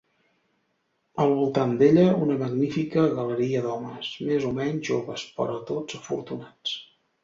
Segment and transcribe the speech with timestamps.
[1.25, 6.79] Al voltant d'ella, una magnífica galeria d'homes, més o menys joves però tots afortunats.